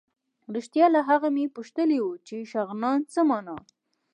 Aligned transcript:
رښتیا 0.55 0.85
له 0.95 1.01
هغه 1.09 1.27
مې 1.35 1.45
پوښتلي 1.55 1.99
وو 2.01 2.13
چې 2.27 2.47
شغنان 2.51 2.99
څه 3.13 3.21
مانا. 3.29 3.57